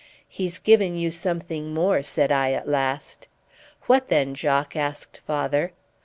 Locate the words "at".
2.53-2.67